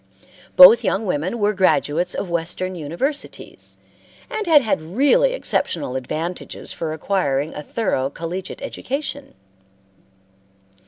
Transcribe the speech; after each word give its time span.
Both 0.55 0.83
young 0.83 1.05
women 1.05 1.37
were 1.37 1.53
graduates 1.53 2.15
of 2.15 2.27
Western 2.31 2.73
universities, 2.73 3.77
and 4.31 4.47
had 4.47 4.63
had 4.63 4.81
really 4.81 5.33
exceptional 5.33 5.95
advantages 5.95 6.71
for 6.71 6.91
acquiring 6.91 7.53
a 7.53 7.61
thorough 7.61 8.09
collegiate 8.09 8.63
education. 8.63 9.35